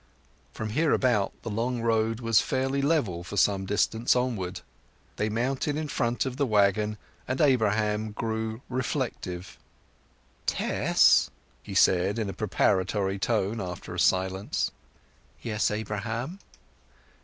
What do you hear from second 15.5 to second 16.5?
Abraham."